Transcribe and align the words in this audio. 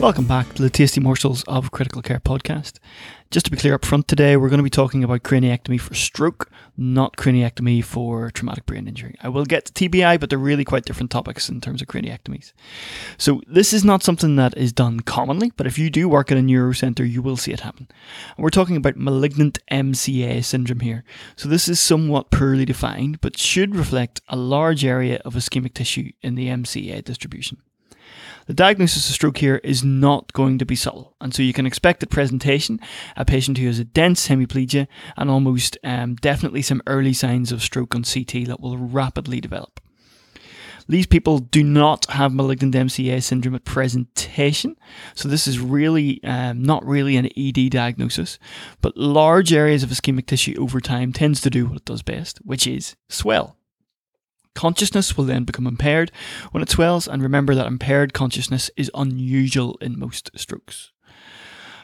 Welcome 0.00 0.26
back 0.26 0.54
to 0.54 0.62
the 0.62 0.70
Tasty 0.70 1.00
Morsels 1.00 1.42
of 1.48 1.72
Critical 1.72 2.02
Care 2.02 2.20
podcast. 2.20 2.78
Just 3.32 3.46
to 3.46 3.50
be 3.50 3.56
clear 3.56 3.74
up 3.74 3.84
front 3.84 4.06
today, 4.06 4.36
we're 4.36 4.48
going 4.48 4.60
to 4.60 4.62
be 4.62 4.70
talking 4.70 5.02
about 5.02 5.24
craniectomy 5.24 5.80
for 5.80 5.92
stroke, 5.96 6.52
not 6.76 7.16
craniectomy 7.16 7.82
for 7.82 8.30
traumatic 8.30 8.64
brain 8.64 8.86
injury. 8.86 9.16
I 9.20 9.28
will 9.28 9.44
get 9.44 9.64
to 9.64 9.72
TBI, 9.72 10.20
but 10.20 10.30
they're 10.30 10.38
really 10.38 10.64
quite 10.64 10.84
different 10.84 11.10
topics 11.10 11.48
in 11.48 11.60
terms 11.60 11.82
of 11.82 11.88
craniectomies. 11.88 12.52
So, 13.18 13.42
this 13.48 13.72
is 13.72 13.84
not 13.84 14.04
something 14.04 14.36
that 14.36 14.56
is 14.56 14.72
done 14.72 15.00
commonly, 15.00 15.50
but 15.56 15.66
if 15.66 15.80
you 15.80 15.90
do 15.90 16.08
work 16.08 16.30
at 16.30 16.38
a 16.38 16.42
neuro 16.42 16.72
centre, 16.74 17.04
you 17.04 17.20
will 17.20 17.36
see 17.36 17.50
it 17.50 17.60
happen. 17.60 17.88
And 18.36 18.44
we're 18.44 18.50
talking 18.50 18.76
about 18.76 18.96
malignant 18.96 19.58
MCA 19.68 20.44
syndrome 20.44 20.80
here. 20.80 21.02
So, 21.34 21.48
this 21.48 21.68
is 21.68 21.80
somewhat 21.80 22.30
poorly 22.30 22.64
defined, 22.64 23.20
but 23.20 23.36
should 23.36 23.74
reflect 23.74 24.20
a 24.28 24.36
large 24.36 24.84
area 24.84 25.20
of 25.24 25.34
ischemic 25.34 25.74
tissue 25.74 26.12
in 26.22 26.36
the 26.36 26.46
MCA 26.46 27.02
distribution. 27.02 27.58
The 28.46 28.54
diagnosis 28.54 29.08
of 29.08 29.14
stroke 29.14 29.36
here 29.36 29.60
is 29.62 29.84
not 29.84 30.32
going 30.32 30.58
to 30.58 30.64
be 30.64 30.74
subtle, 30.74 31.14
and 31.20 31.34
so 31.34 31.42
you 31.42 31.52
can 31.52 31.66
expect 31.66 32.02
at 32.02 32.08
presentation 32.08 32.80
a 33.14 33.26
patient 33.26 33.58
who 33.58 33.66
has 33.66 33.78
a 33.78 33.84
dense 33.84 34.28
hemiplegia 34.28 34.88
and 35.18 35.28
almost 35.28 35.76
um, 35.84 36.14
definitely 36.14 36.62
some 36.62 36.80
early 36.86 37.12
signs 37.12 37.52
of 37.52 37.62
stroke 37.62 37.94
on 37.94 38.04
CT 38.04 38.46
that 38.46 38.60
will 38.60 38.78
rapidly 38.78 39.38
develop. 39.38 39.80
These 40.88 41.06
people 41.06 41.40
do 41.40 41.62
not 41.62 42.06
have 42.12 42.32
malignant 42.32 42.74
MCA 42.74 43.22
syndrome 43.22 43.54
at 43.54 43.66
presentation, 43.66 44.78
so 45.14 45.28
this 45.28 45.46
is 45.46 45.58
really 45.60 46.24
um, 46.24 46.62
not 46.62 46.86
really 46.86 47.18
an 47.18 47.28
ED 47.36 47.70
diagnosis, 47.70 48.38
but 48.80 48.96
large 48.96 49.52
areas 49.52 49.82
of 49.82 49.90
ischemic 49.90 50.24
tissue 50.24 50.54
over 50.58 50.80
time 50.80 51.12
tends 51.12 51.42
to 51.42 51.50
do 51.50 51.66
what 51.66 51.76
it 51.76 51.84
does 51.84 52.02
best, 52.02 52.38
which 52.38 52.66
is 52.66 52.96
swell. 53.10 53.57
Consciousness 54.58 55.16
will 55.16 55.24
then 55.24 55.44
become 55.44 55.68
impaired 55.68 56.10
when 56.50 56.64
it 56.64 56.68
swells, 56.68 57.06
and 57.06 57.22
remember 57.22 57.54
that 57.54 57.68
impaired 57.68 58.12
consciousness 58.12 58.72
is 58.76 58.90
unusual 58.92 59.78
in 59.80 59.96
most 59.96 60.32
strokes. 60.34 60.90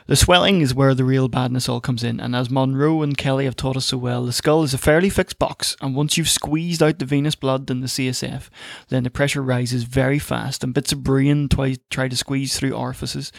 The 0.08 0.16
swelling 0.16 0.60
is 0.60 0.74
where 0.74 0.92
the 0.92 1.04
real 1.04 1.28
badness 1.28 1.68
all 1.68 1.80
comes 1.80 2.02
in, 2.02 2.18
and 2.18 2.34
as 2.34 2.50
Monro 2.50 3.02
and 3.02 3.16
Kellie 3.16 3.44
have 3.44 3.54
taught 3.54 3.76
us 3.76 3.86
so 3.86 3.96
well, 3.96 4.26
the 4.26 4.32
skull 4.32 4.64
is 4.64 4.74
a 4.74 4.78
fairly 4.78 5.08
fixed 5.08 5.38
box, 5.38 5.76
and 5.80 5.94
once 5.94 6.18
you've 6.18 6.28
squeezed 6.28 6.82
out 6.82 6.98
the 6.98 7.04
venous 7.04 7.36
blood 7.36 7.70
and 7.70 7.80
the 7.80 7.86
CSF, 7.86 8.48
then 8.88 9.04
the 9.04 9.08
pressure 9.08 9.40
rises 9.40 9.84
very 9.84 10.18
fast, 10.18 10.64
and 10.64 10.74
bits 10.74 10.90
of 10.90 11.04
brain 11.04 11.48
try, 11.48 11.76
try 11.90 12.08
to 12.08 12.16
squeeze 12.16 12.58
through 12.58 12.72
orifices 12.72 13.30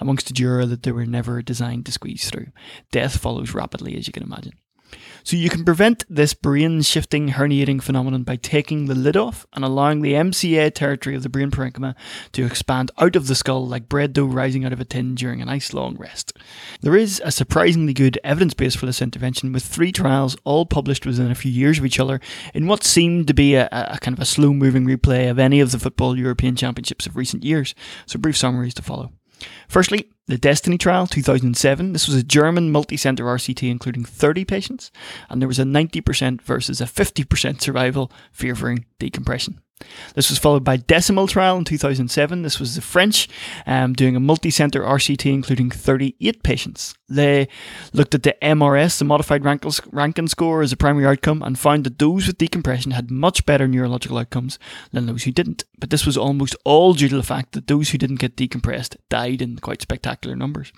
amongst 0.00 0.26
the 0.26 0.34
dura 0.34 0.66
that 0.66 0.82
they 0.82 0.92
were 0.92 1.06
never 1.06 1.40
designed 1.40 1.86
to 1.86 1.92
squeeze 1.92 2.28
through. 2.28 2.48
Death 2.90 3.16
follows 3.16 3.54
rapidly, 3.54 3.96
as 3.96 4.06
you 4.06 4.12
can 4.12 4.22
imagine. 4.22 4.52
So 5.24 5.36
you 5.36 5.48
can 5.48 5.64
prevent 5.64 6.04
this 6.08 6.34
brain 6.34 6.82
shifting 6.82 7.30
herniating 7.30 7.82
phenomenon 7.82 8.22
by 8.22 8.36
taking 8.36 8.86
the 8.86 8.94
lid 8.94 9.16
off 9.16 9.46
and 9.52 9.64
allowing 9.64 10.02
the 10.02 10.14
MCA 10.14 10.74
territory 10.74 11.14
of 11.14 11.22
the 11.22 11.28
brain 11.28 11.50
parenchyma 11.50 11.94
to 12.32 12.44
expand 12.44 12.90
out 12.98 13.16
of 13.16 13.26
the 13.26 13.34
skull 13.34 13.66
like 13.66 13.88
bread 13.88 14.12
dough 14.12 14.24
rising 14.24 14.64
out 14.64 14.72
of 14.72 14.80
a 14.80 14.84
tin 14.84 15.14
during 15.14 15.40
a 15.40 15.46
nice 15.46 15.72
long 15.72 15.96
rest. 15.96 16.32
There 16.80 16.96
is 16.96 17.20
a 17.24 17.30
surprisingly 17.30 17.94
good 17.94 18.18
evidence 18.24 18.54
base 18.54 18.74
for 18.74 18.86
this 18.86 19.02
intervention 19.02 19.52
with 19.52 19.64
three 19.64 19.92
trials 19.92 20.36
all 20.44 20.66
published 20.66 21.06
within 21.06 21.30
a 21.30 21.36
few 21.36 21.50
years 21.50 21.78
of 21.78 21.86
each 21.86 22.00
other 22.00 22.20
in 22.54 22.66
what 22.66 22.84
seemed 22.84 23.26
to 23.28 23.34
be 23.34 23.54
a, 23.54 23.68
a 23.70 23.98
kind 24.00 24.16
of 24.16 24.22
a 24.22 24.26
slow 24.26 24.52
moving 24.52 24.86
replay 24.86 25.30
of 25.30 25.38
any 25.38 25.60
of 25.60 25.72
the 25.72 25.78
football 25.78 26.18
European 26.18 26.56
championships 26.56 27.06
of 27.06 27.16
recent 27.16 27.44
years. 27.44 27.74
So 28.06 28.18
brief 28.18 28.36
summaries 28.36 28.74
to 28.74 28.82
follow. 28.82 29.12
Firstly, 29.68 30.08
the 30.26 30.38
Destiny 30.38 30.78
trial 30.78 31.06
2007. 31.06 31.92
This 31.92 32.06
was 32.06 32.16
a 32.16 32.22
German 32.22 32.70
multi-center 32.70 33.24
RCT 33.24 33.70
including 33.70 34.04
30 34.04 34.44
patients, 34.44 34.90
and 35.28 35.40
there 35.40 35.48
was 35.48 35.58
a 35.58 35.64
90% 35.64 36.42
versus 36.42 36.80
a 36.80 36.84
50% 36.84 37.60
survival 37.60 38.12
favoring 38.32 38.86
decompression. 38.98 39.60
This 40.14 40.30
was 40.30 40.38
followed 40.38 40.64
by 40.64 40.76
Decimal 40.76 41.26
trial 41.26 41.56
in 41.56 41.64
2007. 41.64 42.42
This 42.42 42.58
was 42.58 42.74
the 42.74 42.80
French 42.80 43.28
um, 43.66 43.92
doing 43.92 44.16
a 44.16 44.20
multi-center 44.20 44.82
RCT 44.82 45.32
including 45.32 45.70
38 45.70 46.42
patients. 46.42 46.94
They 47.08 47.48
looked 47.92 48.14
at 48.14 48.22
the 48.22 48.36
MRS, 48.42 48.98
the 48.98 49.04
modified 49.04 49.44
Rankin 49.44 50.28
score, 50.28 50.62
as 50.62 50.72
a 50.72 50.76
primary 50.76 51.06
outcome 51.06 51.42
and 51.42 51.58
found 51.58 51.84
that 51.84 51.98
those 51.98 52.26
with 52.26 52.38
decompression 52.38 52.92
had 52.92 53.10
much 53.10 53.44
better 53.44 53.68
neurological 53.68 54.18
outcomes 54.18 54.58
than 54.92 55.06
those 55.06 55.24
who 55.24 55.30
didn't. 55.30 55.64
But 55.78 55.90
this 55.90 56.06
was 56.06 56.16
almost 56.16 56.56
all 56.64 56.94
due 56.94 57.08
to 57.08 57.16
the 57.16 57.22
fact 57.22 57.52
that 57.52 57.66
those 57.66 57.90
who 57.90 57.98
didn't 57.98 58.20
get 58.20 58.36
decompressed 58.36 58.96
died 59.08 59.42
in 59.42 59.58
quite 59.58 59.82
spectacular 59.82 60.36
numbers. 60.36 60.72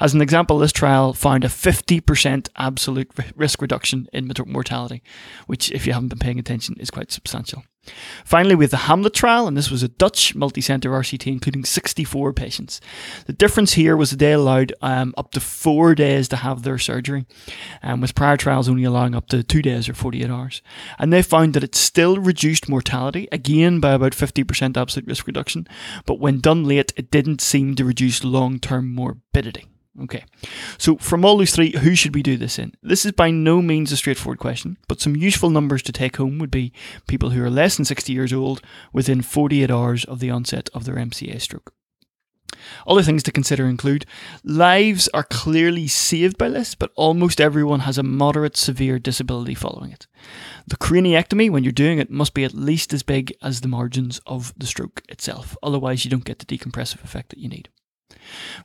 As 0.00 0.14
an 0.14 0.22
example, 0.22 0.58
this 0.58 0.72
trial 0.72 1.12
found 1.12 1.44
a 1.44 1.48
50% 1.48 2.48
absolute 2.56 3.10
risk 3.34 3.60
reduction 3.60 4.08
in 4.12 4.30
mortality, 4.46 5.02
which, 5.46 5.70
if 5.72 5.86
you 5.86 5.92
haven't 5.92 6.08
been 6.08 6.18
paying 6.18 6.38
attention, 6.38 6.76
is 6.78 6.90
quite 6.90 7.12
substantial. 7.12 7.64
Finally, 8.24 8.54
have 8.54 8.70
the 8.70 8.76
Hamlet 8.88 9.14
trial, 9.14 9.46
and 9.46 9.56
this 9.56 9.70
was 9.70 9.82
a 9.82 9.88
Dutch 9.88 10.34
multi-center 10.34 10.90
RCT 10.90 11.26
including 11.26 11.64
64 11.64 12.32
patients. 12.32 12.80
The 13.26 13.32
difference 13.32 13.74
here 13.74 13.96
was 13.96 14.10
that 14.10 14.18
they 14.18 14.32
allowed 14.32 14.72
um, 14.82 15.14
up 15.16 15.30
to 15.32 15.40
four 15.40 15.94
days 15.94 16.28
to 16.28 16.36
have 16.36 16.62
their 16.62 16.78
surgery, 16.78 17.26
um, 17.82 18.00
with 18.00 18.14
prior 18.14 18.36
trials 18.36 18.68
only 18.68 18.84
allowing 18.84 19.14
up 19.14 19.28
to 19.28 19.42
two 19.42 19.62
days 19.62 19.88
or 19.88 19.94
48 19.94 20.30
hours. 20.30 20.62
And 20.98 21.12
they 21.12 21.22
found 21.22 21.54
that 21.54 21.64
it 21.64 21.74
still 21.74 22.18
reduced 22.18 22.68
mortality, 22.68 23.28
again 23.32 23.80
by 23.80 23.92
about 23.92 24.12
50% 24.12 24.76
absolute 24.76 25.08
risk 25.08 25.26
reduction, 25.26 25.66
but 26.04 26.18
when 26.18 26.40
done 26.40 26.64
late, 26.64 26.92
it 26.96 27.10
didn't 27.10 27.40
seem 27.40 27.74
to 27.76 27.84
reduce 27.84 28.24
long-term 28.24 28.94
morbidity. 28.94 29.66
Okay, 30.02 30.24
so 30.76 30.96
from 30.96 31.24
all 31.24 31.38
those 31.38 31.54
three, 31.54 31.74
who 31.76 31.94
should 31.94 32.14
we 32.14 32.22
do 32.22 32.36
this 32.36 32.58
in? 32.58 32.74
This 32.82 33.06
is 33.06 33.12
by 33.12 33.30
no 33.30 33.62
means 33.62 33.92
a 33.92 33.96
straightforward 33.96 34.38
question, 34.38 34.76
but 34.88 35.00
some 35.00 35.16
useful 35.16 35.48
numbers 35.48 35.82
to 35.84 35.92
take 35.92 36.16
home 36.16 36.38
would 36.38 36.50
be 36.50 36.72
people 37.06 37.30
who 37.30 37.42
are 37.42 37.50
less 37.50 37.76
than 37.76 37.86
60 37.86 38.12
years 38.12 38.32
old 38.32 38.60
within 38.92 39.22
48 39.22 39.70
hours 39.70 40.04
of 40.04 40.20
the 40.20 40.30
onset 40.30 40.68
of 40.74 40.84
their 40.84 40.96
MCA 40.96 41.40
stroke. 41.40 41.72
Other 42.86 43.02
things 43.02 43.22
to 43.24 43.32
consider 43.32 43.66
include 43.66 44.06
lives 44.44 45.08
are 45.14 45.24
clearly 45.24 45.88
saved 45.88 46.38
by 46.38 46.48
this, 46.48 46.74
but 46.74 46.92
almost 46.94 47.40
everyone 47.40 47.80
has 47.80 47.98
a 47.98 48.02
moderate 48.02 48.56
severe 48.56 48.98
disability 48.98 49.54
following 49.54 49.92
it. 49.92 50.06
The 50.66 50.76
craniectomy, 50.76 51.50
when 51.50 51.64
you're 51.64 51.72
doing 51.72 51.98
it, 51.98 52.10
must 52.10 52.34
be 52.34 52.44
at 52.44 52.54
least 52.54 52.92
as 52.92 53.02
big 53.02 53.34
as 53.42 53.60
the 53.60 53.68
margins 53.68 54.20
of 54.26 54.52
the 54.56 54.66
stroke 54.66 55.02
itself, 55.08 55.56
otherwise, 55.62 56.04
you 56.04 56.10
don't 56.10 56.24
get 56.24 56.38
the 56.38 56.46
decompressive 56.46 57.02
effect 57.04 57.30
that 57.30 57.38
you 57.38 57.48
need. 57.48 57.68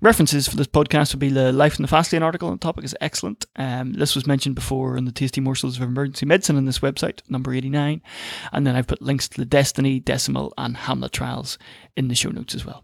References 0.01 0.47
for 0.47 0.55
this 0.55 0.67
podcast 0.67 1.13
would 1.13 1.19
be 1.19 1.29
the 1.29 1.51
Life 1.51 1.77
in 1.77 1.83
the 1.83 1.87
Fast 1.87 2.13
Lane 2.13 2.23
article 2.23 2.47
on 2.49 2.55
the 2.55 2.59
topic 2.59 2.83
is 2.83 2.95
excellent. 3.01 3.45
Um, 3.55 3.93
this 3.93 4.15
was 4.15 4.27
mentioned 4.27 4.55
before 4.55 4.97
in 4.97 5.05
the 5.05 5.11
Tasty 5.11 5.41
Morsels 5.41 5.77
of 5.77 5.83
Emergency 5.83 6.25
Medicine 6.25 6.57
on 6.57 6.65
this 6.65 6.79
website, 6.79 7.21
number 7.29 7.53
89. 7.53 8.01
And 8.51 8.67
then 8.67 8.75
I've 8.75 8.87
put 8.87 9.01
links 9.01 9.27
to 9.29 9.37
the 9.39 9.45
Destiny, 9.45 9.99
Decimal, 9.99 10.53
and 10.57 10.75
Hamlet 10.75 11.11
trials 11.11 11.57
in 11.95 12.07
the 12.07 12.15
show 12.15 12.29
notes 12.29 12.55
as 12.55 12.65
well. 12.65 12.83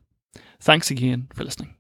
Thanks 0.60 0.92
again 0.92 1.28
for 1.34 1.44
listening. 1.44 1.77